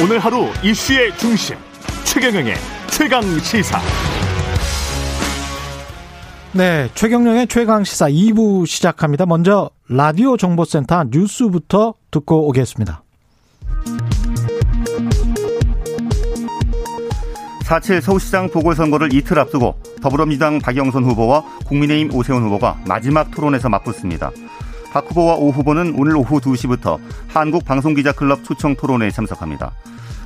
[0.00, 1.56] 오늘 하루 이슈의 중심
[2.04, 2.54] 최경영의
[2.88, 3.80] 최강 시사.
[6.52, 9.26] 네, 최경영의 최강 시사 2부 시작합니다.
[9.26, 13.02] 먼저 라디오 정보센터 뉴스부터 듣고 오겠습니다.
[17.64, 24.30] 4.7 서울시장 보궐선거를 이틀 앞두고 더불어민주당 박영선 후보와 국민의힘 오세훈 후보가 마지막 토론에서 맞붙습니다.
[24.92, 26.98] 박 후보와 오 후보는 오늘 오후 2시부터
[27.28, 29.72] 한국방송기자클럽 초청 토론회에 참석합니다.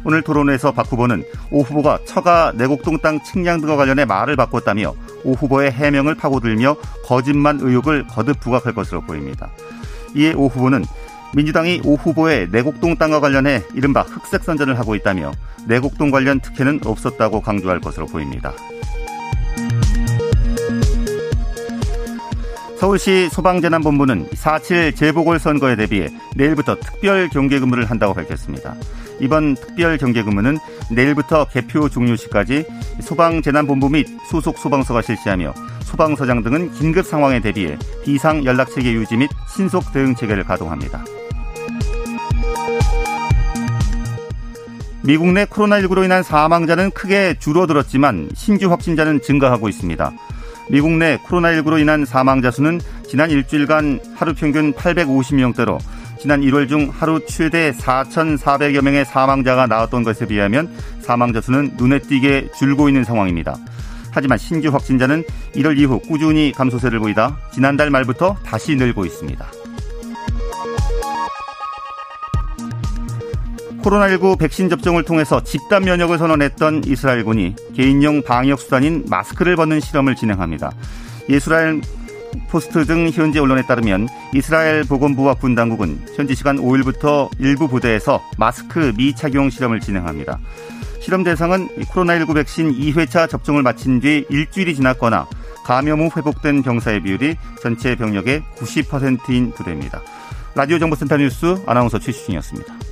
[0.05, 4.95] 오늘 토론회에서 박 후보는 오 후보가 처가 내곡동 땅 측량 등과 관련해 말을 바꿨다며
[5.25, 9.51] 오 후보의 해명을 파고들며 거짓말 의혹을 거듭 부각할 것으로 보입니다.
[10.15, 10.85] 이에 오 후보는
[11.35, 15.33] 민주당이 오 후보의 내곡동 땅과 관련해 이른바 흑색 선전을 하고 있다며
[15.67, 18.53] 내곡동 관련 특혜는 없었다고 강조할 것으로 보입니다.
[22.83, 28.75] 서울시 소방재난본부는 4.7 재보궐선거에 대비해 내일부터 특별 경계근무를 한다고 밝혔습니다.
[29.21, 30.59] 이번 특별 경계근무는
[30.91, 32.65] 내일부터 개표 종료 시까지
[33.01, 39.93] 소방재난본부 및 소속 소방서가 실시하며 소방서장 등은 긴급 상황에 대비해 비상 연락체계 유지 및 신속
[39.93, 41.05] 대응 체계를 가동합니다.
[45.05, 50.13] 미국 내 코로나19로 인한 사망자는 크게 줄어들었지만 신규 확진자는 증가하고 있습니다.
[50.71, 55.79] 미국 내 코로나19로 인한 사망자 수는 지난 일주일간 하루 평균 850명대로
[56.19, 62.53] 지난 1월 중 하루 최대 4,400여 명의 사망자가 나왔던 것에 비하면 사망자 수는 눈에 띄게
[62.57, 63.57] 줄고 있는 상황입니다.
[64.13, 65.25] 하지만 신규 확진자는
[65.57, 69.62] 1월 이후 꾸준히 감소세를 보이다 지난달 말부터 다시 늘고 있습니다.
[73.83, 80.73] 코로나19 백신 접종을 통해서 집단 면역을 선언했던 이스라엘군이 개인용 방역 수단인 마스크를 벗는 실험을 진행합니다.
[81.29, 81.81] 이스라엘
[82.49, 88.93] 포스트 등 현지 언론에 따르면 이스라엘 보건부와 군 당국은 현지 시간 5일부터 일부 부대에서 마스크
[88.97, 90.39] 미착용 실험을 진행합니다.
[91.01, 95.27] 실험 대상은 코로나19 백신 2회차 접종을 마친 뒤 일주일이 지났거나
[95.65, 100.01] 감염 후 회복된 병사의 비율이 전체 병력의 90%인 부대입니다.
[100.55, 102.92] 라디오 정보센터 뉴스 아나운서 최시중이었습니다.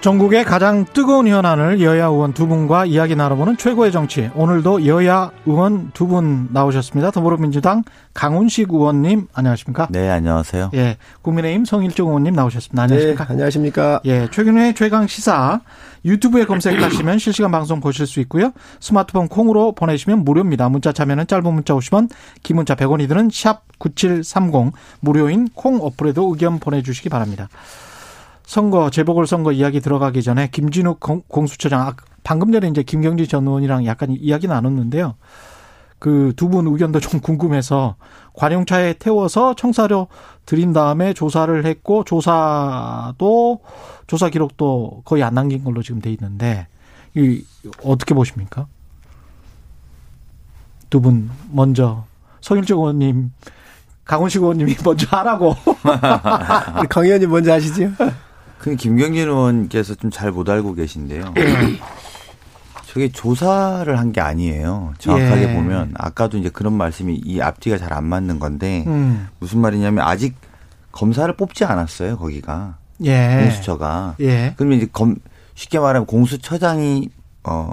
[0.00, 4.30] 전국의 가장 뜨거운 현안을 여야 의원 두 분과 이야기 나눠보는 최고의 정치.
[4.36, 7.10] 오늘도 여야 의원 두 분 나오셨습니다.
[7.10, 7.82] 더불어민주당
[8.14, 9.88] 강훈식 의원님 안녕하십니까?
[9.90, 10.70] 네, 안녕하세요.
[10.74, 12.80] 예, 국민의힘 성일종 의원님 나오셨습니다.
[12.80, 13.24] 안녕하십니까?
[13.24, 14.00] 네, 안녕하십니까?
[14.04, 15.60] 예, 최근의 최강 시사
[16.04, 18.52] 유튜브에 검색하시면 실시간 방송 보실 수 있고요.
[18.78, 20.68] 스마트폰 콩으로 보내시면 무료입니다.
[20.68, 22.08] 문자 참여는 짧은 문자 50원,
[22.44, 27.48] 긴 문자 100원이 드는 샵 9730 무료인 콩 어플에도 의견 보내주시기 바랍니다.
[28.52, 31.94] 선거 재보궐 선거 이야기 들어가기 전에 김진욱 공수처장 아,
[32.24, 35.16] 방금 전에 이제 김경지 전 의원이랑 약간 이야기 나눴는데요.
[35.98, 37.96] 그 두 분 의견도 좀 궁금해서
[38.32, 40.06] 관용차에 태워서 청사료
[40.46, 43.60] 드린 다음에 조사를 했고 조사도
[44.06, 46.68] 조사 기록도 거의 안 남긴 걸로 지금 돼 있는데
[47.14, 47.44] 이
[47.84, 48.66] 어떻게 보십니까?
[50.88, 52.04] 두 분 먼저
[52.40, 53.30] 성일정 의원님
[54.06, 55.54] 강훈식 의원님이 먼저 하라고.
[56.88, 57.90] 강 의원님 먼저 하시죠.
[58.58, 61.34] 그 김경진 의원께서 좀 잘 못 알고 계신데요.
[62.86, 64.94] 저게 조사를 한 게 아니에요.
[64.98, 65.54] 정확하게 예.
[65.54, 69.28] 보면 아까도 이제 그런 말씀이 이 앞뒤가 잘 안 맞는 건데 음.
[69.38, 70.34] 무슨 말이냐면 아직
[70.92, 72.16] 검사를 뽑지 않았어요.
[72.18, 73.40] 거기가 예.
[73.42, 74.16] 공수처가.
[74.20, 74.54] 예.
[74.56, 75.16] 그러면 이제 검
[75.54, 77.10] 쉽게 말하면 공수처장이
[77.44, 77.72] 어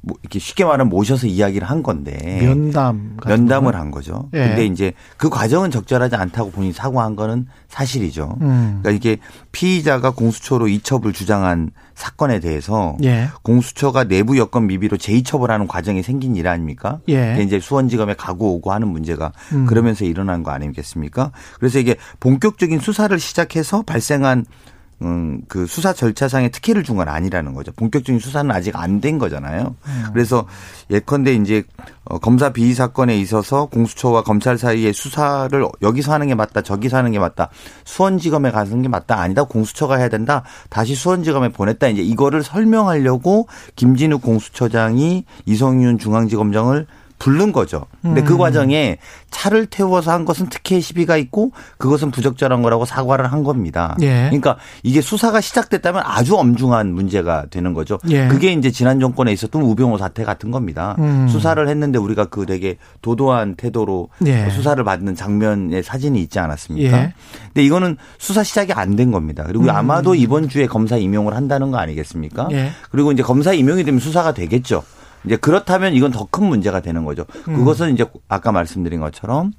[0.00, 4.28] 뭐 이렇게 쉽게 말하면 모셔서 이야기를 한 건데 면담 면담을 한 거죠.
[4.34, 4.48] 예.
[4.48, 8.38] 근데 이제 그 과정은 적절하지 않다고 본인이 사과한 거는 사실이죠.
[8.40, 8.80] 음.
[8.80, 9.20] 그러니까 이게
[9.52, 13.28] 피의자가 공수처로 이첩을 주장한 사건에 대해서 예.
[13.42, 17.00] 공수처가 내부 여건 미비로 재이첩을 하는 과정이 생긴 일 아닙니까?
[17.08, 17.38] 예.
[17.42, 19.66] 이제 수원지검에 가고 오고 하는 문제가 음.
[19.66, 21.32] 그러면서 일어난 거 아니겠습니까?
[21.58, 24.44] 그래서 이게 본격적인 수사를 시작해서 발생한
[25.00, 27.70] 음, 그 수사 절차상의 특혜를 준 건 아니라는 거죠.
[27.72, 29.76] 본격적인 수사는 아직 안 된 거잖아요.
[29.86, 30.04] 음.
[30.12, 30.46] 그래서
[30.90, 31.62] 예컨대 이제
[32.04, 37.12] 어, 검사 비위 사건에 있어서 공수처와 검찰 사이의 수사를 여기서 하는 게 맞다, 저기서 하는
[37.12, 37.50] 게 맞다,
[37.84, 41.86] 수원지검에 가는 게 맞다, 아니다, 공수처가 해야 된다, 다시 수원지검에 보냈다.
[41.88, 43.46] 이제 이거를 설명하려고
[43.76, 46.86] 김진욱 공수처장이 이성윤 중앙지검장을
[47.18, 47.86] 부른 거죠.
[48.02, 48.38] 근데 그 음.
[48.38, 48.98] 그 과정에
[49.30, 53.96] 차를 태워서 한 것은 특혜 시비가 있고 그것은 부적절한 거라고 사과를 한 겁니다.
[54.00, 54.24] 예.
[54.28, 57.98] 그러니까 이게 수사가 시작됐다면 아주 엄중한 문제가 되는 거죠.
[58.10, 58.28] 예.
[58.28, 60.94] 그게 이제 지난 정권에 있었던 우병호 사태 같은 겁니다.
[60.98, 61.26] 음.
[61.28, 64.48] 수사를 했는데 우리가 그 되게 도도한 태도로 예.
[64.50, 66.98] 수사를 받는 장면의 사진이 있지 않았습니까?
[66.98, 67.14] 예.
[67.46, 69.44] 근데 이거는 수사 시작이 안 된 겁니다.
[69.46, 69.70] 그리고 음.
[69.70, 72.48] 아마도 이번 주에 검사 임용을 한다는 거 아니겠습니까?
[72.52, 72.70] 예.
[72.90, 74.82] 그리고 이제 검사 임용이 되면 수사가 되겠죠.
[75.24, 77.24] 이제 그렇다면 이건 더 큰 문제가 되는 거죠.
[77.48, 77.56] 음.
[77.56, 79.52] 그것은 이제 아까 말씀드린 것처럼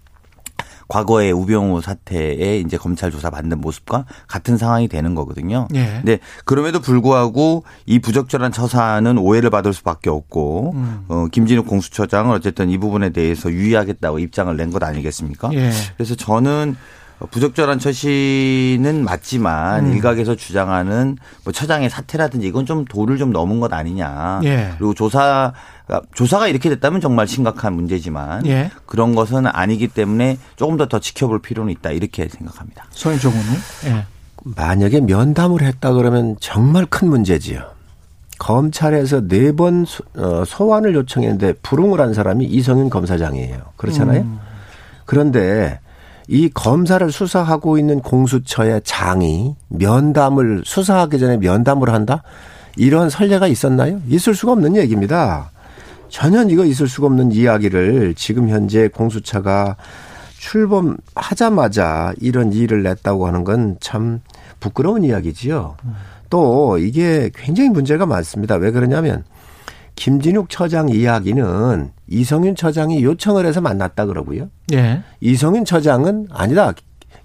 [0.87, 5.67] 과거의 우병우 사태에 이제 검찰 조사 받는 모습과 같은 상황이 되는 거거든요.
[5.75, 5.85] 예.
[5.97, 11.05] 근데 그럼에도 불구하고 이 부적절한 처사는 오해를 받을 수밖에 없고 음.
[11.07, 15.51] 어, 김진욱 공수처장은 어쨌든 이 부분에 대해서 유의하겠다고 입장을 낸 것 아니겠습니까?
[15.53, 15.71] 예.
[15.95, 16.75] 그래서 저는
[17.31, 19.93] 부적절한 처신은 맞지만 음.
[19.93, 24.41] 일각에서 주장하는 뭐 처장의 사퇴라든지 이건 좀 도를 좀 넘은 것 아니냐.
[24.43, 24.71] 예.
[24.77, 25.53] 그리고 조사
[26.13, 28.71] 조사가 이렇게 됐다면 정말 심각한 문제지만 예.
[28.85, 32.85] 그런 것은 아니기 때문에 조금 더 더 지켜볼 필요는 있다 이렇게 생각합니다.
[32.91, 33.59] 서인종 의원님.
[33.85, 34.05] 예.
[34.43, 37.61] 만약에 면담을 했다 그러면 정말 큰 문제지요.
[38.39, 39.85] 검찰에서 네번
[40.17, 43.73] 어, 소환을 요청했는데 불응을 한 사람이 이성윤 검사장이에요.
[43.75, 44.21] 그렇잖아요.
[44.21, 44.39] 음.
[45.05, 45.79] 그런데
[46.31, 52.21] 이 검사를 수사하고 있는 공수처의 장이 면담을 수사하기 전에 면담을 한다?
[52.77, 53.99] 이런 선례가 있었나요?
[54.07, 55.49] 있을 수가 없는 얘기입니다.
[56.07, 59.75] 전혀 이거 있을 수가 없는 이야기를 지금 현재 공수처가
[60.37, 64.21] 출범하자마자 이런 일을 냈다고 하는 건 참
[64.59, 65.77] 부끄러운 이야기지요.
[66.29, 68.55] 또 이게 굉장히 문제가 많습니다.
[68.55, 69.23] 왜 그러냐면
[69.95, 74.49] 김진욱 처장 이야기는 이성윤 처장이 요청을 해서 만났다 그러고요.
[74.73, 75.03] 예.
[75.21, 76.73] 이성윤 처장은 아니다.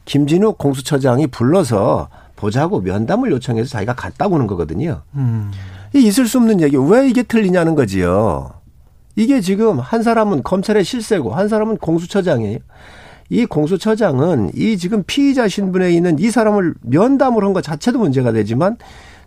[0.04, 5.02] 김진욱 공수처장이 불러서 보자고 면담을 요청해서 자기가 갔다고 하는 거거든요.
[5.14, 5.50] 음.
[5.94, 6.76] 있을 수 없는 얘기.
[6.76, 8.50] 왜 이게 틀리냐는 거지요.
[9.16, 12.58] 이게 지금 한 사람은 검찰의 실세고 한 사람은 공수처장이에요.
[13.30, 18.76] 이 공수처장은 이 지금 피의자 신분에 있는 이 사람을 면담을 한 것 자체도 문제가 되지만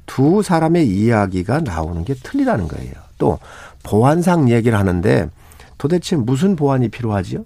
[0.06, 2.92] 두 사람의 이야기가 나오는 게 틀리다는 거예요.
[3.18, 3.39] 또
[3.83, 5.30] 보안상 얘기를 하는데
[5.78, 7.44] 도대체 무슨 보안이 필요하지요?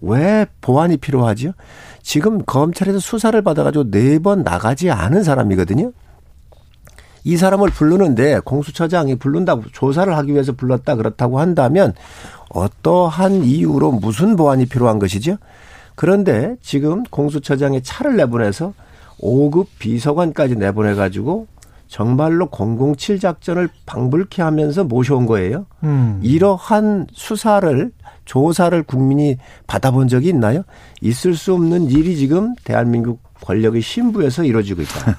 [0.00, 1.52] 왜 보안이 필요하지요?
[2.02, 5.92] 지금 검찰에서 수사를 받아가지고 네 번 나가지 않은 사람이거든요.
[7.24, 11.92] 이 사람을 부르는데 공수처장이 부른다고 조사를 하기 위해서 불렀다 그렇다고 한다면
[12.50, 15.36] 어떠한 이유로 무슨 보안이 필요한 것이죠?
[15.94, 18.72] 그런데 지금 공수처장이 차를 내보내서
[19.20, 21.48] 5급 비서관까지 내보내가지고
[21.88, 25.66] 정말로 007 작전을 방불케 하면서 모셔온 거예요.
[25.82, 26.20] 음.
[26.22, 27.90] 이러한 수사를
[28.26, 30.62] 조사를 국민이 받아본 적이 있나요?
[31.00, 35.16] 있을 수 없는 일이 지금 대한민국 권력의 신부에서 이루어지고 있다.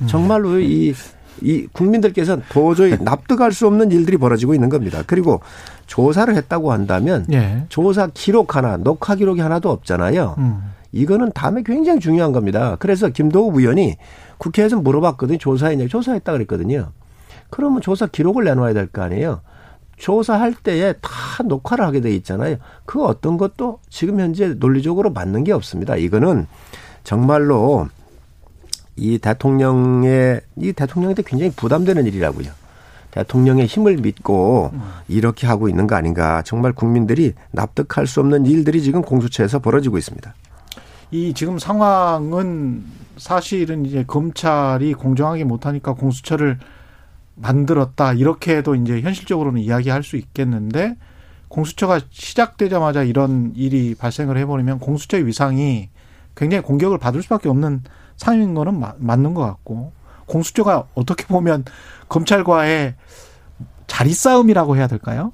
[0.00, 0.06] 음.
[0.08, 0.92] 정말로 이,
[1.40, 5.04] 이 국민들께서는 도저히 납득할 수 없는 일들이 벌어지고 있는 겁니다.
[5.06, 5.40] 그리고
[5.86, 7.64] 조사를 했다고 한다면 예.
[7.68, 10.34] 조사 기록 하나, 녹화 기록이 하나도 없잖아요.
[10.38, 10.74] 음.
[10.90, 12.76] 이거는 다음에 굉장히 중요한 겁니다.
[12.78, 13.96] 그래서 김도우 의원이
[14.38, 15.38] 국회에서 물어봤거든요.
[15.38, 15.88] 조사했냐?
[15.88, 16.90] 조사했다 그랬거든요.
[17.50, 19.40] 그러면 조사 기록을 내놓아야 될 거 아니에요.
[19.96, 21.10] 조사할 때에 다
[21.44, 22.56] 녹화를 하게 돼 있잖아요.
[22.84, 25.96] 그 어떤 것도 지금 현재 논리적으로 맞는 게 없습니다.
[25.96, 26.46] 이거는
[27.04, 27.88] 정말로
[28.96, 32.50] 이 대통령의 이 대통령한테 굉장히 부담되는 일이라고요.
[33.12, 34.72] 대통령의 힘을 믿고
[35.06, 36.42] 이렇게 하고 있는 거 아닌가.
[36.42, 40.34] 정말 국민들이 납득할 수 없는 일들이 지금 공수처에서 벌어지고 있습니다.
[41.14, 42.84] 이 지금 상황은
[43.18, 46.58] 사실은 이제 검찰이 공정하게 못하니까 공수처를
[47.36, 50.96] 만들었다 이렇게도 이제 현실적으로는 이야기할 수 있겠는데
[51.46, 55.88] 공수처가 시작되자마자 이런 일이 발생을 해버리면 공수처의 위상이
[56.34, 57.84] 굉장히 공격을 받을 수밖에 없는
[58.16, 59.92] 상황인 거는 맞는 것 같고
[60.26, 61.64] 공수처가 어떻게 보면
[62.08, 62.96] 검찰과의
[63.86, 65.32] 자리 싸움이라고 해야 될까요?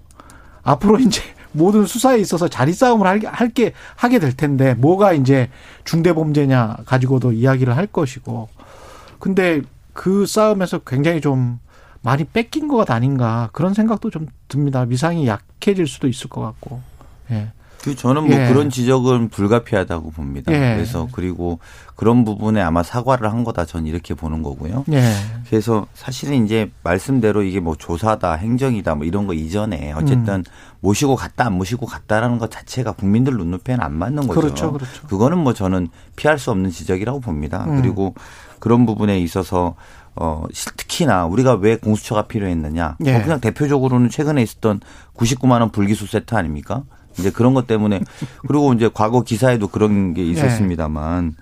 [0.62, 1.22] 앞으로 이제
[1.52, 5.50] 모든 수사에 있어서 자리 싸움을 할게 할게 하게 될 텐데 뭐가 이제
[5.84, 8.48] 중대 범죄냐 가지고도 이야기를 할 것이고
[9.18, 11.58] 근데 그 싸움에서 굉장히 좀
[12.02, 14.80] 많이 뺏긴 것 아닌가 그런 생각도 좀 듭니다.
[14.80, 16.80] 위상이 약해질 수도 있을 것 같고.
[17.30, 17.52] 예.
[17.82, 18.48] 그 저는 뭐 예.
[18.48, 20.52] 그런 지적은 불가피하다고 봅니다.
[20.52, 20.74] 예.
[20.74, 21.58] 그래서 그리고
[21.96, 24.84] 그런 부분에 아마 사과를 한 거다 전 이렇게 보는 거고요.
[24.92, 25.12] 예.
[25.48, 30.44] 그래서 사실은 이제 말씀대로 이게 뭐 조사다 행정이다 뭐 이런 거 이전에 어쨌든 음.
[30.80, 34.40] 모시고 갔다 안 모시고 갔다라는 것 자체가 국민들 눈높이에는 안 맞는 거죠.
[34.40, 34.72] 그렇죠.
[34.72, 35.06] 그렇죠.
[35.06, 37.64] 그거는 뭐 저는 피할 수 없는 지적이라고 봅니다.
[37.66, 37.80] 음.
[37.80, 38.14] 그리고
[38.58, 39.74] 그런 부분에 있어서
[40.16, 40.44] 어,
[40.76, 42.96] 특히나 우리가 왜 공수처가 필요했느냐.
[43.06, 43.12] 예.
[43.12, 44.80] 뭐 그냥 대표적으로는 최근에 있었던
[45.16, 46.82] 99만 원 불기소 세트 아닙니까?
[47.20, 48.00] 이제 그런 것 때문에
[48.48, 51.34] 그리고 이제 과거 기사에도 그런 게 있었습니다만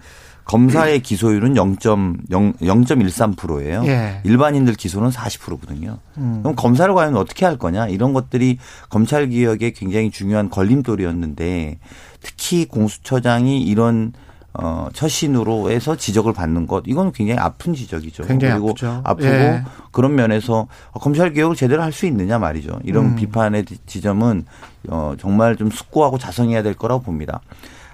[0.48, 3.82] 검사의 기소율은 0.0.13%예요.
[3.84, 4.20] 예.
[4.24, 5.98] 일반인들 기소는 40%거든요.
[6.16, 6.40] 음.
[6.42, 8.58] 그럼 검사를 과연 어떻게 할 거냐 이런 것들이
[8.88, 11.78] 검찰 개혁에 굉장히 중요한 걸림돌이었는데
[12.22, 14.14] 특히 공수처장이 이런
[14.54, 18.24] 어, 처신으로 해서 지적을 받는 것 이건 굉장히 아픈 지적이죠.
[18.24, 19.00] 굉장히 그리고 아프죠.
[19.04, 19.62] 아프고 예.
[19.92, 22.80] 그런 면에서 검찰 개혁을 제대로 할 수 있느냐 말이죠.
[22.84, 23.16] 이런 음.
[23.16, 24.44] 비판의 지점은
[24.88, 27.40] 어, 정말 좀 숙고하고 자성해야 될 거라고 봅니다.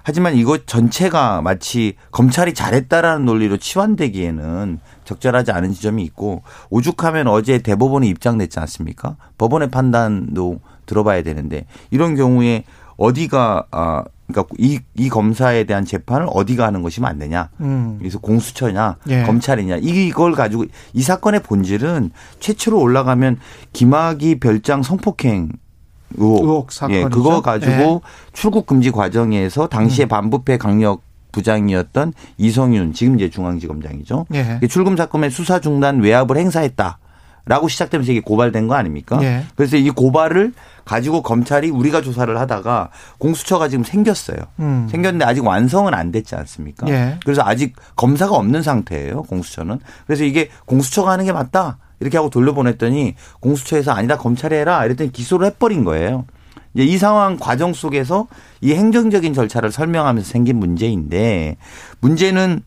[0.02, 8.08] 하지만 이것 전체가 마치 검찰이 잘했다라는 논리로 치환되기에는 적절하지 않은 지점이 있고 오죽하면 어제 대법원이
[8.08, 9.16] 입장 냈지 않습니까?
[9.38, 12.64] 법원의 판단도 들어봐야 되는데 이런 경우에
[12.96, 17.50] 어디가 아 그러니까 이, 이 검사에 대한 재판을 어디가 하는 것이 맞느냐.
[17.60, 17.96] 음.
[17.98, 19.22] 그래서 공수처냐, 예.
[19.24, 19.78] 검찰이냐.
[19.82, 22.10] 이걸 가지고 이 사건의 본질은
[22.40, 23.38] 최초로 올라가면
[23.72, 25.50] 김학의 별장 성폭행
[26.16, 28.00] 의혹, 의혹 사건 예, 그거 가지고 예.
[28.32, 30.08] 출국 금지 과정에서 당시에 음.
[30.08, 34.26] 반부패 강력 부장이었던 이성윤 지금 이제 중앙지검장이죠.
[34.34, 34.60] 예.
[34.68, 36.98] 출금 사건의 수사 중단 외압을 행사했다.
[37.46, 39.18] 라고 시작되면서 이게 고발된 거 아닙니까?
[39.22, 39.44] 예.
[39.54, 40.52] 그래서 이 고발을
[40.84, 44.38] 가지고 검찰이 우리가 조사를 하다가 공수처가 지금 생겼어요.
[44.60, 44.88] 음.
[44.90, 46.88] 생겼는데 아직 완성은 안 됐지 않습니까?
[46.88, 47.18] 예.
[47.24, 49.78] 그래서 아직 검사가 없는 상태예요, 공수처는.
[50.06, 51.78] 그래서 이게 공수처가 하는 게 맞다.
[52.00, 56.24] 이렇게 하고 돌려보냈더니 공수처에서 아니다 검찰이 해라 이랬더니 기소를 해버린 거예요.
[56.74, 58.26] 이제 이 상황 과정 속에서
[58.60, 61.56] 이 행정적인 절차를 설명하면서 생긴 문제인데
[62.00, 62.62] 문제는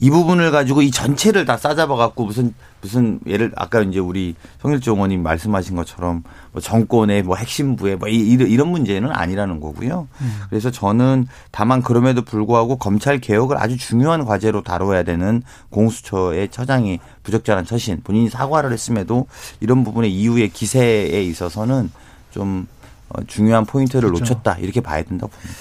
[0.00, 4.92] 이 부분을 가지고 이 전체를 다 싸잡아 갖고 무슨 무슨 예를 아까 이제 우리 성일주
[4.92, 6.22] 의원님 말씀하신 것처럼
[6.52, 10.08] 뭐 정권의 뭐 핵심부에 뭐 이런 문제는 아니라는 거고요.
[10.20, 10.40] 음.
[10.48, 17.66] 그래서 저는 다만 그럼에도 불구하고 검찰 개혁을 아주 중요한 과제로 다뤄야 되는 공수처의 처장이 부적절한
[17.66, 19.26] 처신 본인이 사과를 했음에도
[19.60, 21.90] 이런 부분의 이후의 기세에 있어서는
[22.30, 22.66] 좀
[23.10, 24.24] 어, 중요한 포인트를 그렇죠.
[24.24, 25.54] 놓쳤다 이렇게 봐야 된다고 봅니다.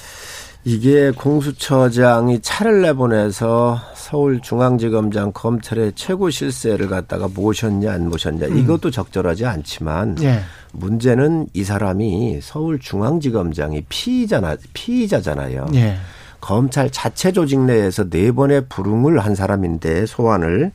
[0.65, 8.57] 이게 공수처장이 차를 내보내서 서울중앙지검장 검찰의 최고 실세를 갖다가 모셨냐 안 모셨냐 음.
[8.57, 10.41] 이것도 적절하지 않지만 예.
[10.73, 15.67] 문제는 이 사람이 서울중앙지검장이 피의자나 피의자잖아요.
[15.75, 15.95] 예.
[16.41, 20.71] 검찰 자체 조직 내에서 네 번의 불응을 한 사람인데 소환을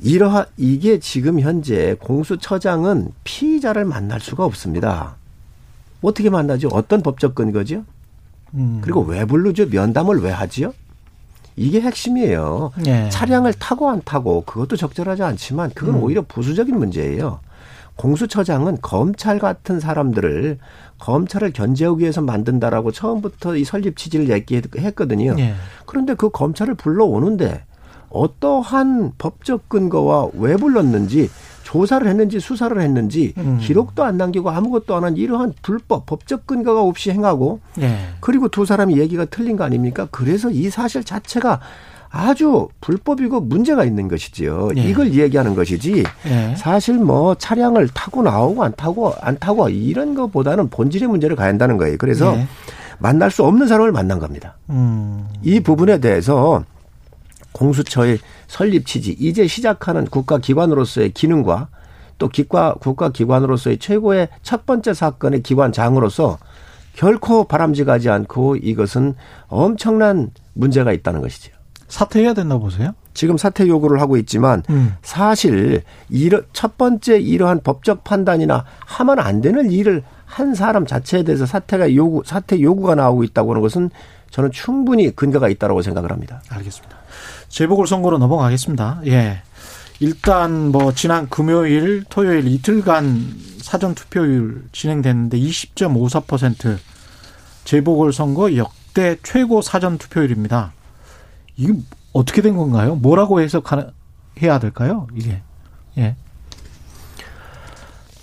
[0.00, 5.16] 이러한 이게 지금 현재 공수처장은 피의자를 만날 수가 없습니다.
[6.02, 6.68] 어떻게 만나죠?
[6.72, 7.84] 어떤 법적 근거죠?
[8.54, 8.80] 음.
[8.82, 9.66] 그리고 왜 부르죠?
[9.66, 10.72] 면담을 왜 하지요?
[11.56, 12.72] 이게 핵심이에요.
[12.86, 13.08] 예.
[13.10, 16.02] 차량을 타고 안 타고 그것도 적절하지 않지만 그건 음.
[16.02, 17.40] 오히려 부수적인 문제예요.
[17.96, 20.58] 공수처장은 검찰 같은 사람들을
[20.98, 25.34] 검찰을 견제하기 위해서 만든다라고 처음부터 이 설립 취지를 얘기했거든요.
[25.38, 25.54] 예.
[25.84, 27.64] 그런데 그 검찰을 불러오는데
[28.08, 31.30] 어떠한 법적 근거와 왜 불렀는지
[31.70, 33.58] 조사를 했는지 수사를 했는지 음.
[33.60, 37.96] 기록도 안 남기고 아무것도 안 한 이러한 불법 법적 근거가 없이 행하고 네.
[38.20, 40.08] 그리고 두 사람이 얘기가 틀린 거 아닙니까?
[40.10, 41.60] 그래서 이 사실 자체가
[42.10, 44.70] 아주 불법이고 문제가 있는 것이지요.
[44.74, 44.82] 네.
[44.82, 46.54] 이걸 얘기하는 것이지 네.
[46.56, 51.76] 사실 뭐 차량을 타고 나오고 안 타고 안 타고 이런 것보다는 본질의 문제를 가야 한다는
[51.76, 51.96] 거예요.
[51.98, 52.46] 그래서 네.
[52.98, 54.56] 만날 수 없는 사람을 만난 겁니다.
[54.70, 55.28] 음.
[55.42, 56.64] 이 부분에 대해서
[57.52, 61.68] 공수처의 설립 취지, 이제 시작하는 국가기관으로서의 기능과
[62.18, 66.38] 또 기과, 국가기관으로서의 최고의 첫 번째 사건의 기관장으로서
[66.94, 69.14] 결코 바람직하지 않고 이것은
[69.48, 71.52] 엄청난 문제가 있다는 것이죠.
[71.88, 72.92] 사퇴해야 된다 보세요?
[73.14, 74.94] 지금 사퇴 요구를 하고 있지만 음.
[75.02, 81.46] 사실 이러, 첫 번째 이러한 법적 판단이나 하면 안 되는 일을 한 사람 자체에 대해서
[81.46, 83.90] 사퇴가 요구 사퇴 요구가 나오고 있다고 하는 것은
[84.30, 86.40] 저는 충분히 근거가 있다고 생각을 합니다.
[86.48, 86.99] 알겠습니다.
[87.50, 89.02] 재보궐선거로 넘어가겠습니다.
[89.06, 89.42] 예.
[89.98, 96.78] 일단 뭐 지난 금요일, 토요일 이틀간 사전 투표율 진행됐는데 20.54%
[97.64, 100.72] 재보궐선거 역대 최고 사전 투표율입니다.
[101.56, 101.74] 이게
[102.12, 102.94] 어떻게 된 건가요?
[102.94, 105.06] 뭐라고 해석해야 될까요?
[105.14, 105.42] 이게
[105.98, 106.16] 예.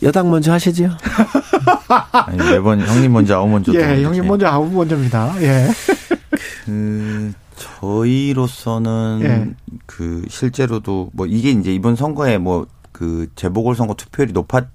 [0.03, 0.89] 여당 먼저 하시죠.
[2.12, 3.74] 아니, 매번 형님 먼저 아우 먼저.
[3.74, 5.41] 예, 형님 먼저 아우 먼저입니다.
[5.41, 5.67] 예.
[6.65, 9.76] 그 저희로서는 예.
[9.86, 14.66] 그 실제로도 뭐 이게 이제 이번 선거에 뭐 그 재보궐선거 투표율이 높았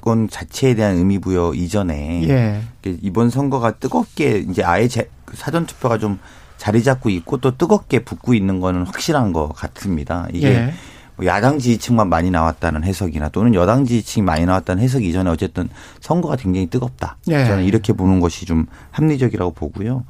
[0.00, 2.62] 건 자체에 대한 의미 부여 이전에 예.
[3.02, 6.20] 이번 선거가 뜨겁게 이제 아예 제, 그 사전 투표가 좀
[6.58, 10.28] 자리 잡고 있고 또 뜨겁게 붙고 있는 거는 확실한 것 같습니다.
[10.32, 10.74] 이게 예.
[11.16, 15.68] 뭐 야당 지지층만 많이 나왔다는 해석이나 또는 여당 지지층이 많이 나왔다는 해석 이 전에 어쨌든
[16.00, 17.16] 선거가 굉장히 뜨겁다.
[17.28, 17.44] 예.
[17.46, 20.04] 저는 이렇게 보는 것이 좀 합리적이라고 보고요.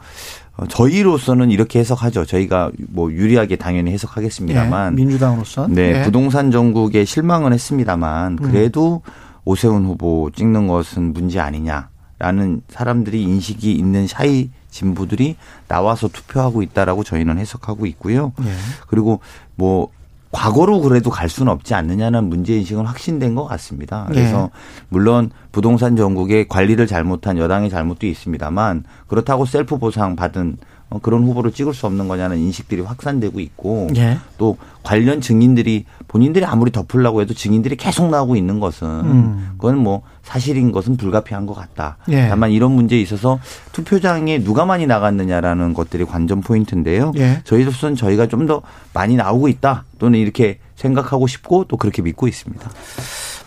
[0.57, 2.25] 어, 저희로서는 이렇게 해석하죠.
[2.25, 6.03] 저희가 뭐 유리하게 당연히 해석하겠습니다만 예, 민주당으로서 네, 예.
[6.05, 8.37] 부동산 정국에 실망은 했습니다만 음.
[8.37, 9.11] 그래도 음.
[9.45, 15.37] 오세훈 후보 찍는 것은 문제 아니냐라는 사람들이 인식이 있는 샤이 진보들이
[15.69, 18.33] 나와서 투표하고 있다라고 저희는 해석하고 있고요.
[18.43, 18.53] 예.
[18.89, 19.21] 그리고
[19.55, 19.89] 뭐
[20.33, 24.07] 과거로 그래도 갈 수는 없지 않느냐는 문제인식은 확신된 것 같습니다.
[24.09, 24.85] 그래서 예.
[24.89, 31.51] 물론 부동산 전국에 관리를 잘못한 여당의 잘못도 있습니다만 그렇다고 셀프 보상 받은 어, 그런 후보를
[31.51, 34.19] 찍을 수 없는 거냐는 인식들이 확산되고 있고 예.
[34.39, 39.49] 또 관련 증인들이 본인들이 아무리 덮으려고 해도 증인들이 계속 나오고 있는 것은 음.
[39.59, 41.97] 그건 뭐 사실인 것은 불가피한 것 같다.
[42.09, 42.29] 예.
[42.29, 43.39] 다만 이런 문제에 있어서
[43.73, 47.13] 투표장에 누가 많이 나갔느냐라는 것들이 관전 포인트인데요.
[47.17, 47.41] 예.
[47.45, 52.71] 저희로서는 저희가 좀 더 많이 나오고 있다 또는 이렇게 생각하고 싶고 또 그렇게 믿고 있습니다.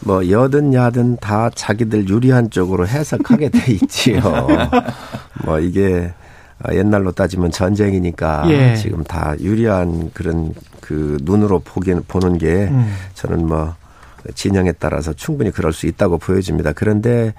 [0.01, 4.19] 뭐 여든 야든 다 자기들 유리한 쪽으로 해석하게 돼 있지요.
[5.45, 6.11] 뭐 이게
[6.61, 8.75] 아, 옛날로 따지면 전쟁이니까 예.
[8.75, 12.93] 지금 다 유리한 그런 그 눈으로 보기는 보는 게 음.
[13.13, 13.75] 저는 뭐
[14.35, 16.73] 진영에 따라서 충분히 그럴 수 있다고 보여집니다.
[16.73, 17.33] 그런데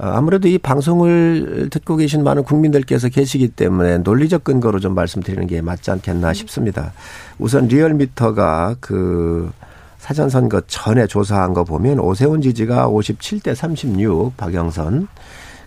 [0.00, 5.60] 어, 아무래도 이 방송을 듣고 계신 많은 국민들께서 계시기 때문에 논리적 근거로 좀 말씀드리는 게
[5.60, 6.92] 맞지 않겠나 싶습니다.
[7.38, 9.52] 우선 리얼미터가 그
[9.98, 15.08] 사전선거 전에 조사한 거 보면 오세훈 지지가 57대 36 박영선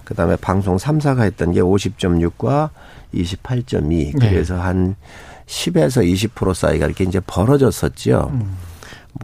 [0.04, 2.70] 그다음에 방송 3사가 했던 게 50.6과
[3.13, 4.20] 28.2.
[4.20, 4.62] 그래서 네.
[4.62, 4.96] 한
[5.48, 8.30] 10에서 20% 사이가 이렇게 이제 벌어졌었죠.
[8.32, 8.58] 음.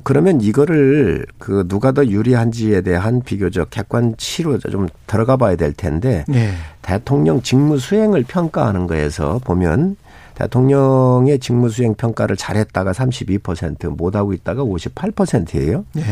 [0.03, 6.51] 그러면 이거를 그 누가 더 유리한지에 대한 비교적 객관치로 좀 들어가 봐야 될 텐데 네.
[6.81, 9.95] 대통령 직무 수행을 평가하는 거에서 보면
[10.35, 15.85] 대통령의 직무 수행 평가를 잘했다가 32% 못하고 있다가 58%예요.
[15.93, 16.03] 네.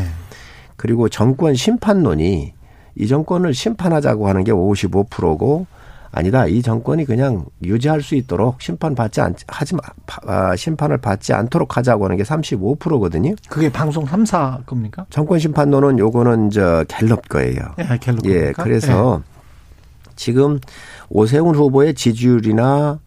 [0.76, 2.54] 그리고 정권 심판론이
[2.96, 5.66] 이 정권을 심판하자고 하는 게 55%고
[6.12, 6.46] 아니다.
[6.46, 9.82] 이 정권이 그냥 유지할 수 있도록 심판 받지 않, 하지 마,
[10.28, 13.36] 아, 심판을 받지 않도록 하자고 하는 게 35%거든요.
[13.48, 15.06] 그게 방송 3사 겁니까?
[15.10, 17.76] 정권 심판론은 요거는 저 갤럽 거예요.
[17.80, 18.26] 예, 갤럽.
[18.26, 19.32] 예, 그래서 예.
[20.16, 20.60] 지금
[21.10, 23.00] 오세훈 후보의 지지율이나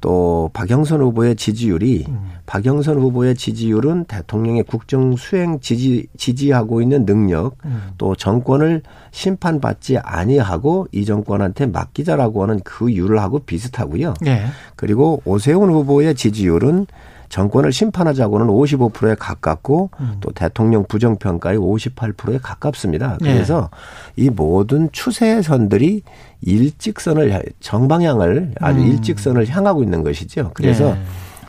[0.00, 2.30] 또 박영선 후보의 지지율이 음.
[2.46, 7.90] 박영선 후보의 지지율은 대통령의 국정 수행 지지 지지하고 있는 능력 음.
[7.98, 14.14] 또 정권을 심판받지 아니하고 이 정권한테 맡기자라고 하는 그 율하고 비슷하고요.
[14.20, 14.46] 네.
[14.76, 16.86] 그리고 오세훈 후보의 지지율은
[17.28, 20.16] 정권을 심판하자고는 55%에 가깝고 음.
[20.20, 23.18] 또 대통령 부정평가에 58%에 가깝습니다.
[23.20, 23.34] 네.
[23.34, 23.70] 그래서
[24.16, 24.24] 네.
[24.24, 26.02] 이 모든 추세선들이
[26.42, 28.86] 일직선을 정방향을 아주 음.
[28.86, 30.52] 일직선을 향하고 있는 것이죠.
[30.54, 31.00] 그래서 네.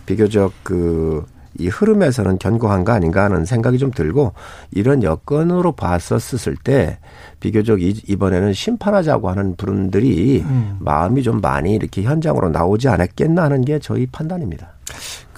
[0.05, 1.25] 비교적 그
[1.59, 4.33] 이 흐름에서는 견고한 거 아닌가 하는 생각이 좀 들고
[4.71, 6.99] 이런 여건으로 봤었을 때
[7.39, 10.77] 비교적 이번에는 심판하자고 하는 분들이 음.
[10.79, 14.73] 마음이 좀 많이 이렇게 현장으로 나오지 않았겠나 하는 게 저희 판단입니다.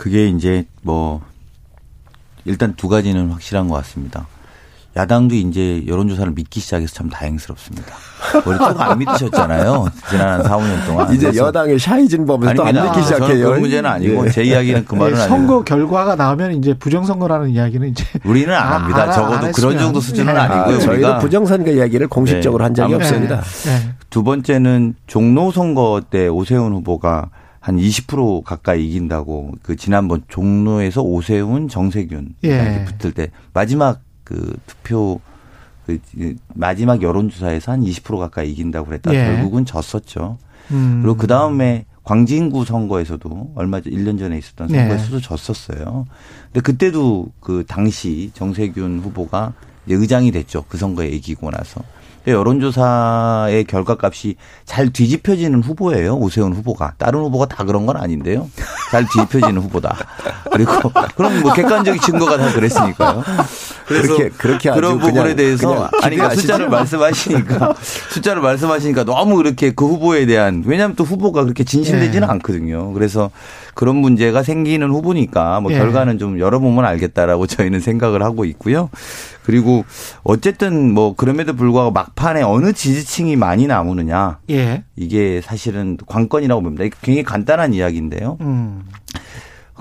[0.02, 1.22] 그게 이제 뭐
[2.44, 4.26] 일단 두 가지는 확실한 것 같습니다.
[4.98, 7.94] 야당도 이제 여론조사를 믿기 시작해서 참 다행스럽습니다.
[8.44, 9.88] 원래 조안 믿으셨잖아요.
[10.10, 11.14] 지난 한 4, 5년 동안.
[11.14, 13.54] 이제 여당의 샤이진 법을 또안 믿기 시작해요.
[13.54, 14.32] 그 문제는 아니고 네.
[14.32, 15.38] 제 이야기는 그 말은 네, 아니고.
[15.38, 18.04] 선거 결과가 나오면 이제 부정선거라는 이야기는 이제.
[18.26, 19.04] 우리는 안 합니다.
[19.04, 20.40] 아, 적어도 안 그런 정도 수준은 네.
[20.40, 20.78] 아니고요.
[20.78, 22.66] 아, 저희도 부정선거 이야기를 공식적으로 네.
[22.66, 23.42] 한 적이 없습니다.
[23.42, 23.94] 네.
[24.10, 27.30] 두 번째는 종로 선거 때 오세훈 후보가
[27.62, 32.84] 한 20% 가까이 이긴다고 그 지난번 종로에서 오세훈 정세균 예.
[32.86, 35.22] 붙을 때 마지막 그 투표
[35.86, 36.00] 그
[36.56, 39.14] 마지막 여론조사에서 한 20% 가까이 이긴다고 그랬다.
[39.14, 39.26] 예.
[39.26, 40.40] 결국은 졌었죠.
[40.72, 41.02] 음.
[41.04, 44.80] 그리고 그 다음에 광진구 선거에서도 얼마 전 1년 전에 있었던 네.
[44.80, 45.22] 선거에서도 예.
[45.22, 46.08] 졌었어요.
[46.46, 49.54] 근데 그때도 그 당시 정세균 후보가
[49.88, 50.66] 의장이 됐죠.
[50.68, 51.84] 그 선거에 이기고 나서.
[52.28, 56.16] 여론조사의 결과값이 잘 뒤집혀지는 후보예요.
[56.16, 56.94] 오세훈 후보가.
[56.98, 58.50] 다른 후보가 다 그런 건 아닌데요.
[58.92, 59.96] 잘 뒤집혀지는 후보다.
[60.52, 60.72] 그리고
[61.16, 63.24] 그럼 뭐 객관적인 증거가 다 그랬으니까요.
[63.88, 67.76] 그래서 그렇게, 그렇게 그런 부분에 대해서 아니 그러니까 숫자를 말씀하시니까
[68.10, 72.34] 숫자를 말씀하시니까 너무 그렇게 그 후보에 대한 왜냐하면 또 후보가 그렇게 진심되지는 네.
[72.34, 72.94] 않거든요.
[72.94, 73.32] 그래서
[73.74, 75.78] 그런 문제가 생기는 후보니까 뭐 네.
[75.78, 78.90] 결과는 좀 열어보면 알겠다라고 저희는 생각을 하고 있고요.
[79.44, 79.86] 그리고
[80.24, 84.40] 어쨌든 뭐 그럼에도 불구하고 막판에 어느 지지층이 많이 남으느냐.
[84.50, 84.84] 예.
[84.96, 86.84] 이게 사실은 관건이라고 봅니다.
[87.02, 88.38] 굉장히 간단한 이야기인데요.
[88.42, 88.84] 음.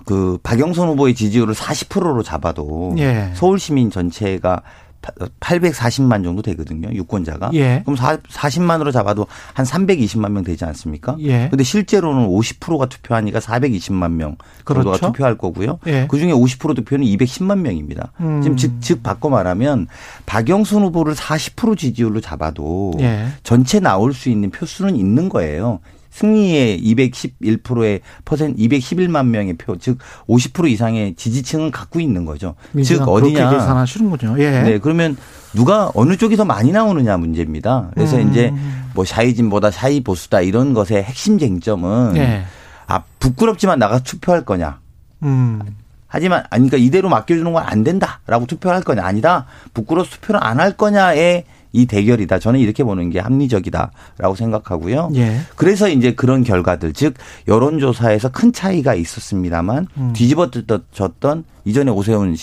[0.06, 3.30] 그 박영선 후보의 지지율을 40%로 잡아도 예.
[3.34, 4.62] 서울 시민 전체가
[5.00, 6.88] 840만 정도 되거든요.
[6.92, 7.50] 유권자가.
[7.54, 7.82] 예.
[7.84, 11.16] 그럼 40만으로 잡아도 한 320만 명 되지 않습니까?
[11.20, 11.48] 예.
[11.48, 14.36] 근데 실제로는 50%가 투표하니까 420만 명
[14.66, 15.06] 정도가 그렇죠?
[15.06, 15.78] 투표할 거고요.
[15.86, 16.06] 예.
[16.08, 18.12] 그중에 50% 투표는 210만 명입니다.
[18.20, 18.42] 음.
[18.42, 19.86] 지금 즉, 즉 바꿔 말하면
[20.26, 23.28] 박영선 후보를 40% 지지율로 잡아도 예.
[23.42, 25.80] 전체 나올 수 있는 표수는 있는 거예요.
[26.10, 32.54] 승리의 211%의 퍼센트 211만 명의 표, 즉 50% 이상의 지지층은 갖고 있는 거죠.
[32.84, 34.36] 즉 어디냐 계산하시는군요.
[34.38, 34.62] 예.
[34.62, 35.16] 네, 그러면
[35.54, 37.90] 누가 어느 쪽에서 많이 나오느냐 문제입니다.
[37.94, 38.30] 그래서 음.
[38.30, 38.52] 이제
[38.94, 42.44] 뭐 샤이진보다 샤이 보수다 이런 것의 핵심 쟁점은 예.
[42.86, 44.80] 아 부끄럽지만 나가 투표할 거냐.
[45.22, 45.60] 음.
[46.12, 50.72] 하지만 아니 그러니까 이대로 맡겨주는 건 안 된다라고 투표할 거냐 아니다 부끄러워 투표를 안 할
[50.76, 52.38] 거냐의 이 대결이다.
[52.38, 55.10] 저는 이렇게 보는 게 합리적이다라고 생각하고요.
[55.14, 55.40] 예.
[55.56, 57.14] 그래서 이제 그런 결과들, 즉
[57.48, 60.12] 여론조사에서 큰 차이가 있었습니다만 음.
[60.14, 62.36] 뒤집어졌던 이전에 오세훈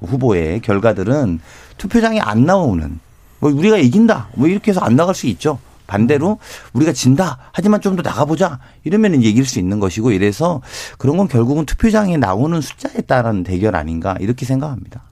[0.00, 1.40] 후보의 결과들은
[1.78, 2.98] 투표장에 안 나오는
[3.38, 5.58] 뭐 우리가 이긴다 뭐 이렇게 해서 안 나갈 수 있죠.
[5.86, 6.38] 반대로
[6.72, 7.38] 우리가 진다.
[7.52, 8.58] 하지만 좀 더 나가보자.
[8.84, 10.62] 이러면 이길 수 있는 것이고 이래서
[10.96, 15.02] 그런 건 결국은 투표장에 나오는 숫자에 따른 대결 아닌가 이렇게 생각합니다.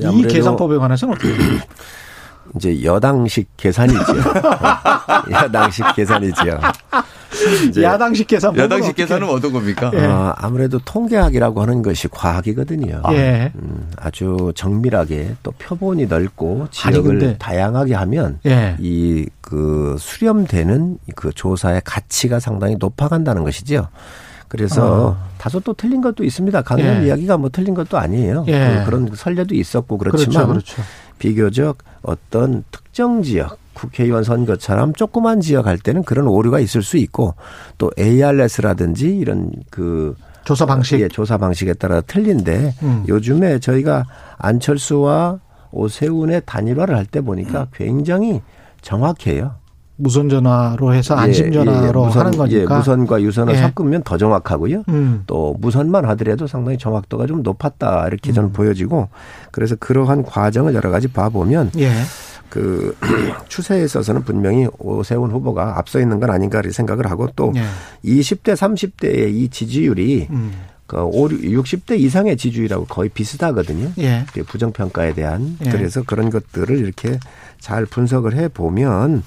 [0.00, 1.28] 이 계산법에 관해서는 어떻게
[2.56, 4.00] 이제 여당식 계산이죠.
[5.30, 6.42] 여당식 계산이죠.
[7.82, 8.56] 야당식 계산.
[8.56, 9.90] 야당식 계산은 어떤 겁니까?
[9.94, 10.04] 예.
[10.04, 13.02] 어, 아무래도 통계학이라고 하는 것이 과학이거든요.
[13.12, 13.52] 예.
[13.56, 18.76] 음, 아주 정밀하게 또 표본이 넓고 지역을 다양하게 하면 예.
[18.78, 23.88] 이그 수렴되는 그 조사의 가치가 상당히 높아간다는 것이죠.
[24.48, 25.28] 그래서 어.
[25.38, 26.62] 다소 또 틀린 것도 있습니다.
[26.62, 27.06] 강연 예.
[27.08, 28.44] 이야기가 뭐 틀린 것도 아니에요.
[28.46, 28.78] 예.
[28.78, 30.82] 그 그런 설례도 있었고 그렇지만 그렇죠, 그렇죠.
[31.24, 37.34] 비교적 어떤 특정 지역 국회의원 선거처럼 조그만 지역 할 때는 그런 오류가 있을 수 있고
[37.78, 43.04] 또 ARS라든지 이런 그 조사 방식 예, 조사 방식에 따라 틀린데 음.
[43.08, 44.04] 요즘에 저희가
[44.36, 45.40] 안철수와
[45.72, 48.42] 오세훈의 단일화를 할 때 보니까 굉장히
[48.82, 49.54] 정확해요.
[49.96, 53.58] 무선 전화로 해서 안심 전화로 예, 예, 무선, 하는 거니까 예, 무선과 유선을 예.
[53.58, 54.82] 섞으면 더 정확하고요.
[54.88, 55.22] 음.
[55.26, 58.52] 또 무선만 하더라도 상당히 정확도가 좀 높았다 이렇게 저는 음.
[58.52, 59.08] 보여지고
[59.52, 61.92] 그래서 그러한 과정을 여러 가지 봐보면 예.
[62.48, 62.96] 그
[63.48, 67.62] 추세에 있어서는 분명히 오세훈 후보가 앞서 있는 건 아닌가 생각을 하고 또 예.
[68.04, 70.52] 20대 30대의 이 지지율이 음.
[70.86, 73.92] 그 60대 이상의 지지율하고 거의 비슷하거든요.
[73.98, 74.26] 예.
[74.32, 75.56] 그 부정평가에 대한.
[75.64, 75.70] 예.
[75.70, 77.18] 그래서 그런 것들을 이렇게
[77.64, 79.22] 잘 분석을 해 보면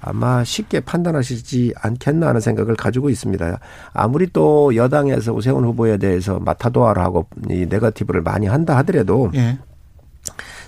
[0.00, 3.60] 아마 쉽게 판단하시지 않겠나 하는 생각을 가지고 있습니다.
[3.92, 9.60] 아무리 또 여당에서 오세훈 후보에 대해서 마타도아를 하고 이 네거티브를 많이 한다 하더라도 예.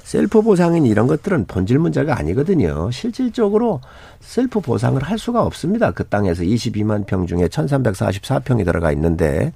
[0.04, 2.88] 셀프 보상인 이런 것들은 본질 문제가 아니거든요.
[2.92, 3.80] 실질적으로
[4.20, 5.90] 셀프 보상을 할 수가 없습니다.
[5.90, 9.52] 그 땅에서 22만 평 중에 1344평이 들어가 있는데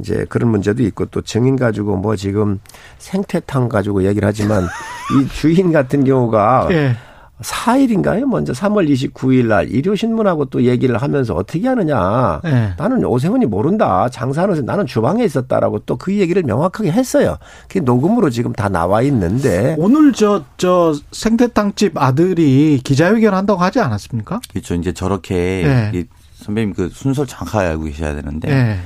[0.00, 2.60] 이제 그런 문제도 있고 또 증인 가지고 뭐 지금
[2.98, 4.64] 생태탕 가지고 얘기를 하지만
[5.22, 6.96] 이 주인 같은 경우가 예.
[7.40, 8.26] 4일인가요?
[8.26, 12.40] 먼저 3월 29일 날 일요신문하고 또 얘기를 하면서 어떻게 하느냐.
[12.44, 12.74] 네.
[12.76, 14.10] 나는 오세훈이 모른다.
[14.10, 17.36] 장사하면서 나는 주방에 있었다라고 또 그 얘기를 명확하게 했어요.
[17.68, 19.74] 그게 녹음으로 지금 다 나와 있는데.
[19.78, 24.40] 오늘 저, 저 생태탕집 아들이 기자회견 한다고 하지 않았습니까?
[24.50, 24.74] 그렇죠.
[24.74, 26.04] 이제 저렇게 네.
[26.36, 28.48] 선배님 그 순서를 정확하게 알고 계셔야 되는데.
[28.48, 28.80] 네.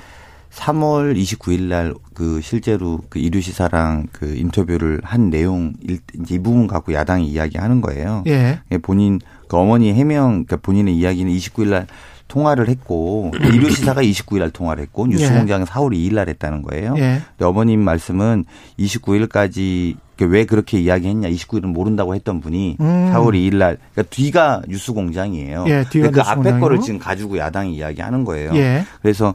[0.54, 6.66] 3월 29일 날 그 실제로 그 이류 시사랑 그 인터뷰를 한 내용 이제 이 부분
[6.66, 8.22] 갖고 야당이 이야기하는 거예요.
[8.28, 8.60] 예.
[8.70, 8.78] 예.
[8.78, 11.86] 본인 그 어머니 해명 그러니까 본인의 이야기는 29일 날
[12.28, 15.70] 통화를 했고 이류 시사가 29일 날 통화를 했고 뉴스공장은 예.
[15.70, 16.94] 4월 2일 날 했다는 거예요.
[16.96, 17.20] 예.
[17.36, 18.44] 근데 어머님 말씀은
[18.78, 23.10] 29일까지 왜 그렇게 이야기했냐 29일은 모른다고 했던 분이 음.
[23.12, 25.64] 4월 2일 날 그러니까 뒤가 뉴스공장이에요.
[25.66, 28.52] 예, 뒤가 그 앞에 거를 지금 가지고 야당이 이야기하는 거예요.
[28.54, 28.84] 예.
[29.02, 29.34] 그래서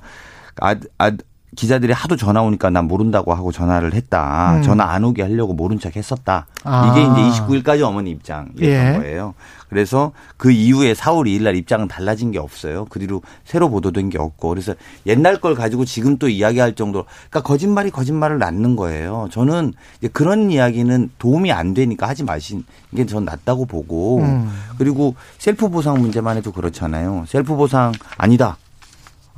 [0.61, 1.11] 아, 아,
[1.55, 4.57] 기자들이 하도 전화 오니까 난 모른다고 하고 전화를 했다.
[4.57, 4.61] 음.
[4.61, 6.45] 전화 안 오게 하려고 모른 척 했었다.
[6.63, 6.91] 아.
[6.91, 8.97] 이게 이제 29일까지 어머니 입장이었던 예.
[8.97, 9.33] 거예요.
[9.67, 12.85] 그래서 그 이후에 4월 2일 날 입장은 달라진 게 없어요.
[12.89, 14.49] 그 뒤로 새로 보도된 게 없고.
[14.49, 14.75] 그래서
[15.07, 19.27] 옛날 걸 가지고 지금 또 이야기할 정도로 그러니까 거짓말이 거짓말을 낳는 거예요.
[19.31, 19.73] 저는
[20.13, 22.63] 그런 이야기는 도움이 안 되니까 하지 마신
[22.95, 24.19] 게 전 낫다고 보고.
[24.21, 24.49] 음.
[24.77, 27.25] 그리고 셀프 보상 문제만 해도 그렇잖아요.
[27.27, 28.57] 셀프 보상 아니다.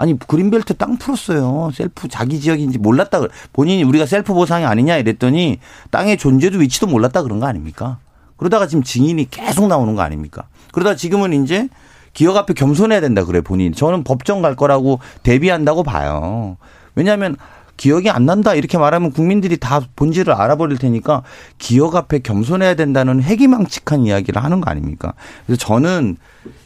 [0.02, 1.70] 아니 그린벨트 땅 풀었어요.
[1.76, 3.22] 셀프 자기 지역인지 몰랐다.
[3.54, 5.60] 본인이 우리가 셀프 보상이 아니냐 이랬더니
[5.92, 8.00] 땅의 존재도 위치도 몰랐다 그런 거 아닙니까?
[8.36, 10.46] 그러다가 지금 증인이 계속 나오는 거 아닙니까?
[10.72, 11.70] 그러다 지금은 이제
[12.14, 13.76] 기억 앞에 겸손해야 된다 그래 본인.
[13.76, 16.58] 저는 법정 갈 거라고 대비한다고 봐요.
[16.96, 17.36] 왜냐하면
[17.78, 21.22] 기억이 안 난다 이렇게 말하면 국민들이 다 본질을 알아버릴 테니까
[21.60, 25.14] 기억 앞에 겸손해야 된다는 해괴망측한 이야기를 하는 거 아닙니까?
[25.46, 26.18] 그래서 저는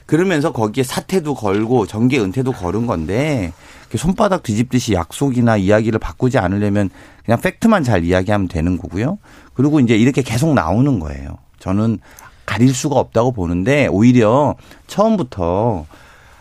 [0.06, 3.52] 그러면서 거기에 사퇴도 걸고 정계 은퇴도 걸은 건데
[3.96, 6.89] 손바닥 뒤집듯이 약속이나 이야기를 바꾸지 않으려면
[7.24, 9.18] 그냥 팩트만 잘 이야기하면 되는 거고요.
[9.54, 11.38] 그리고 이제 이렇게 계속 나오는 거예요.
[11.60, 12.00] 저는
[12.46, 14.56] 가릴 수가 없다고 보는데 오히려
[14.88, 15.86] 처음부터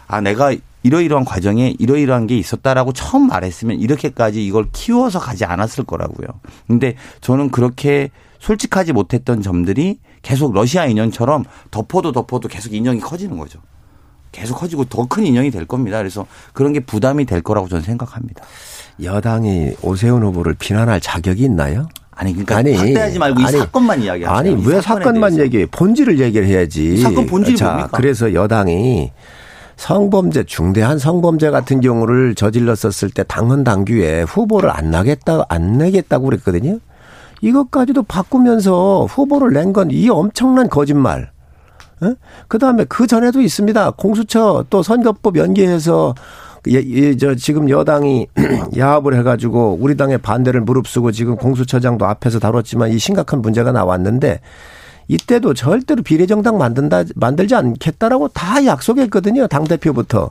[0.06, 6.26] 아 내가 이러이러한 과정에 이러이러한 게 있었다라고 처음 말했으면 이렇게까지 이걸 키워서 가지 않았을 거라고요.
[6.66, 8.10] 근데 저는 그렇게
[8.48, 13.58] 솔직하지 못했던 점들이 계속 러시아 인연처럼 덮어도 덮어도 계속 인연이 커지는 거죠.
[14.32, 15.96] 계속 커지고 더 큰 인형이 될 겁니다.
[15.98, 18.44] 그래서 그런 게 부담이 될 거라고 저는 생각합니다.
[19.02, 21.88] 여당이 오세훈 후보를 비난할 자격이 있나요?
[22.10, 24.36] 아니 그러니까 아니, 확대하지 말고 아니, 이 사건만 이야기하세요.
[24.54, 25.66] 아니 왜 사건만 얘기해?
[25.66, 26.98] 본질을 얘기를 해야지.
[26.98, 27.96] 사건 본질이 자, 뭡니까?
[27.96, 29.10] 그래서 여당이
[29.76, 36.78] 성범죄 중대한 성범죄 같은 경우를 저질렀었을 때 당헌 당규에 후보를 안 나겠다 안 내겠다고 그랬거든요.
[37.48, 41.30] 이것까지도 바꾸면서 후보를 낸 건 이 엄청난 거짓말.
[42.48, 43.92] 그 다음에 그 전에도 있습니다.
[43.92, 46.14] 공수처 또 선거법 연계해서
[46.68, 48.26] 예, 예, 저 지금 여당이
[48.78, 54.40] 야합을 해가지고 우리 당의 반대를 무릅쓰고 지금 공수처장도 앞에서 다뤘지만 이 심각한 문제가 나왔는데
[55.08, 60.30] 이때도 절대로 비례정당 만든다 만들지 않겠다라고 다 약속했거든요 당 대표부터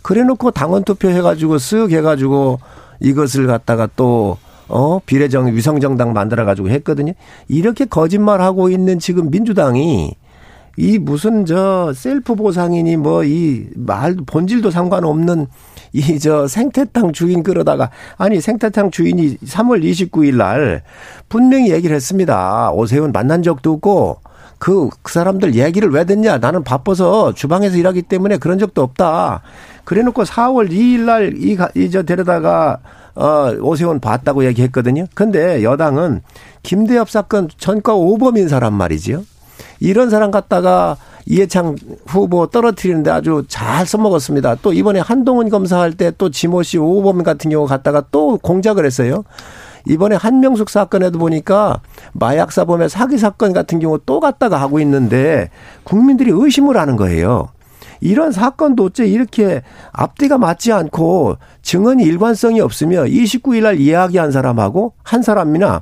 [0.00, 2.60] 그래놓고 당원 투표 해가지고 쓱 해가지고
[3.00, 7.12] 이것을 갖다가 또 어, 비례정 위성정당 만들어 가지고 했거든요.
[7.48, 10.14] 이렇게 거짓말하고 있는 지금 민주당이
[10.76, 15.46] 이 무슨 저 셀프 보상이니 뭐 이 말 본질도 상관없는
[15.92, 20.82] 이 저 생태탕 주인 끌어다가 아니 생태탕 주인이 3월 29일 날
[21.28, 22.72] 분명히 얘기를 했습니다.
[22.72, 24.18] 오세훈 만난 적도 없고
[24.58, 26.38] 그, 그 사람들 얘기를 왜 듣냐?
[26.38, 29.42] 나는 바빠서 주방에서 일하기 때문에 그런 적도 없다.
[29.84, 32.78] 그래 놓고 4월 2일 날 이, 이, 저, 데려다가,
[33.14, 35.06] 어, 오세훈 봤다고 얘기했거든요.
[35.14, 36.22] 근데 여당은
[36.62, 39.22] 김대엽 사건 전과 오범인 사람 말이지요.
[39.80, 40.96] 이런 사람 갖다가
[41.26, 44.56] 이해창 후보 떨어뜨리는데 아주 잘 써먹었습니다.
[44.62, 49.24] 또 이번에 한동훈 검사할 때 또 지모 씨 오범 같은 경우 갖다가 또 공작을 했어요.
[49.86, 51.80] 이번에 한명숙 사건에도 보니까
[52.12, 55.50] 마약 사범의 사기 사건 같은 경우 또 갖다가 하고 있는데
[55.84, 57.48] 국민들이 의심을 하는 거예요.
[58.04, 65.22] 이런 사건도 어째 이렇게 앞뒤가 맞지 않고 증언이 일관성이 없으며 29일 날 이야기한 사람하고 한
[65.22, 65.80] 사람이나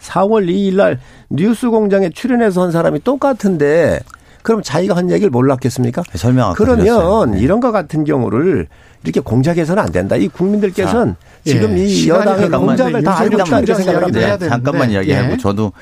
[0.00, 0.98] 4월 2일 날
[1.30, 4.00] 뉴스 공장에 출연해서 한 사람이 똑같은데
[4.42, 6.02] 그럼 자기가 한 얘기를 몰랐겠습니까?
[6.02, 7.38] 네, 설명 그러면 네.
[7.38, 8.66] 이런 것 같은 경우를
[9.04, 10.16] 이렇게 공작해서는 안 된다.
[10.16, 11.84] 이 국민들께서는 자, 지금 예.
[11.84, 14.38] 이 여당의 공작을 다 알고 있다 이렇게 생각합니다.
[14.38, 15.36] 네, 잠깐만 이야기하고 예.
[15.36, 15.72] 저도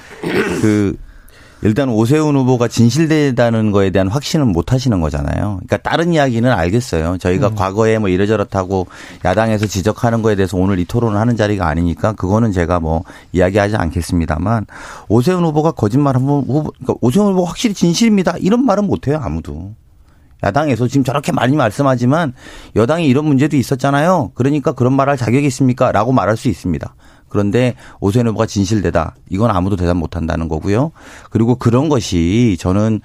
[0.60, 0.94] 그
[1.62, 5.60] 일단 오세훈 후보가 진실되다는 거에 대한 확신은 못 하시는 거잖아요.
[5.66, 7.18] 그러니까 다른 이야기는 알겠어요.
[7.18, 7.54] 저희가 음.
[7.54, 8.86] 과거에 뭐 이러저렇다고
[9.24, 14.66] 야당에서 지적하는 거에 대해서 오늘 이 토론을 하는 자리가 아니니까 그거는 제가 뭐 이야기하지 않겠습니다만
[15.08, 18.36] 오세훈 후보가 거짓말 한번 후보, 그러니까 오세훈 후보가 확실히 진실입니다.
[18.38, 19.20] 이런 말은 못 해요.
[19.22, 19.72] 아무도.
[20.42, 22.32] 야당에서 지금 저렇게 많이 말씀하지만
[22.74, 24.30] 여당이 이런 문제도 있었잖아요.
[24.34, 25.92] 그러니까 그런 말 할 자격이 있습니까?
[25.92, 26.94] 라고 말할 수 있습니다.
[27.30, 29.14] 그런데 오세훈 후보가 진실되다.
[29.30, 30.92] 이건 아무도 대답 못 한다는 거고요.
[31.30, 33.00] 그리고 그런 것이 저는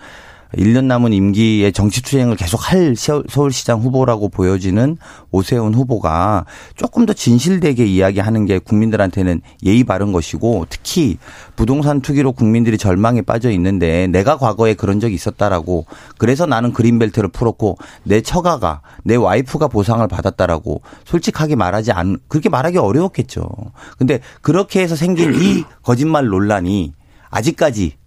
[0.58, 4.98] 1년 남은 임기의 정치 투쟁을 계속 할 서울시장 후보라고 보여지는
[5.32, 11.18] 오세훈 후보가 조금 더 진실되게 이야기하는 게 국민들한테는 예의 바른 것이고 특히
[11.56, 15.86] 부동산 투기로 국민들이 절망에 빠져 있는데 내가 과거에 그런 적이 있었다라고
[16.18, 22.78] 그래서 나는 그린벨트를 풀었고 내 처가가 내 와이프가 보상을 받았다라고 솔직하게 말하지 않 그렇게 말하기
[22.78, 23.50] 어려웠겠죠.
[23.98, 26.94] 근데 그렇게 해서 생긴 이 거짓말 논란이
[27.30, 27.98] 아직까지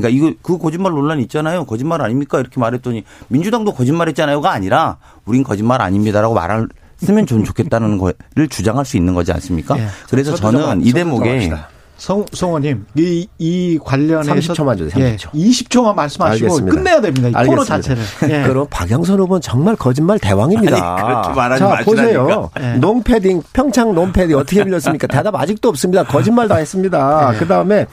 [0.00, 1.64] 그러니까 이거 그 거짓말 논란 있잖아요.
[1.64, 2.40] 거짓말 아닙니까?
[2.40, 8.96] 이렇게 말했더니 민주당도 거짓말했잖아요가 아니라 우린 거짓말 아닙니다라고 말을 쓰면 좀 좋겠다는 거를 주장할 수
[8.96, 9.76] 있는 거지 않습니까?
[9.76, 9.86] 네.
[10.10, 11.50] 그래서 저는 이 대목에
[11.98, 14.54] 성, 성원님, 이, 이 관련해서.
[14.54, 15.30] 30초만 주세요, 30초.
[15.34, 16.76] 예, 20초만 말씀하시고 알겠습니다.
[16.76, 17.28] 끝내야 됩니다.
[17.28, 17.50] 이 알겠습니다.
[17.50, 18.02] 코너 자체를.
[18.30, 18.42] 예.
[18.46, 21.34] 그럼 박영선 후보는 정말 거짓말 대왕입니다.
[21.36, 22.50] 아니, 자, 보세요.
[22.60, 22.76] 예.
[22.80, 25.08] 롱패딩, 평창 롱패딩 어떻게 빌렸습니까?
[25.08, 26.04] 대답 아직도 없습니다.
[26.04, 27.32] 거짓말 다 했습니다.
[27.34, 27.36] 예.
[27.36, 27.86] 그 다음에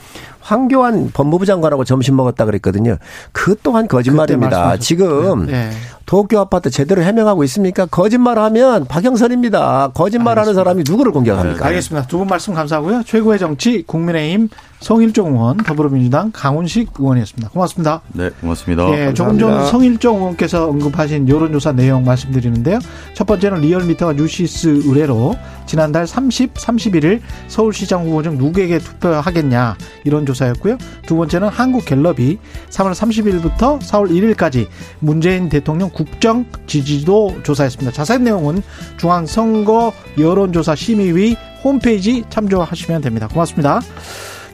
[0.46, 2.98] 황교안 법무부 장관하고 점심 먹었다 그랬거든요.
[3.32, 4.76] 그 또한 거짓말입니다.
[4.76, 5.70] 지금 네.
[6.06, 7.84] 도쿄 아파트 제대로 해명하고 있습니까?
[7.86, 9.90] 거짓말하면 박영선입니다.
[9.92, 11.58] 거짓말하는 사람이 누구를 공격합니까?
[11.58, 12.06] 네, 알겠습니다.
[12.06, 13.02] 두 분 말씀 감사하고요.
[13.04, 14.48] 최고의 정치 국민의힘
[14.80, 17.48] 성일종 의원, 더불어민주당 강훈식 의원이었습니다.
[17.50, 18.02] 고맙습니다.
[18.12, 18.90] 네, 고맙습니다.
[18.92, 22.78] 예, 조금 전 성일종 의원께서 언급하신 여론조사 내용 말씀드리는데요.
[23.14, 25.34] 첫 번째는 리얼미터가 뉴시스 의뢰로
[25.66, 30.78] 지난달 30, 31일 서울시장 후보 중 누구에게 투표하겠냐 이런 조사였고요.
[31.06, 32.38] 두 번째는 한국갤럽이
[32.70, 34.68] 3월 30일부터 4월 1일까지
[35.00, 37.92] 문재인 대통령 국정 지지도 조사했습니다.
[37.92, 38.62] 자세한 내용은
[38.98, 43.26] 중앙선거 여론조사 심의위 홈페이지 참조하시면 됩니다.
[43.26, 43.80] 고맙습니다.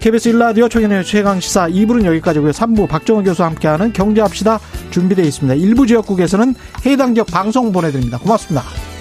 [0.03, 2.51] KBS 1라디오 최경영의 최강시사 2부는 여기까지고요.
[2.51, 4.59] 3부 박정호 교수와 함께하는 경제합시다
[4.91, 5.55] 준비되어 있습니다.
[5.55, 8.19] 일부 지역국에서는 해당 지역 방송 보내드립니다.
[8.19, 8.92] 고맙습니다.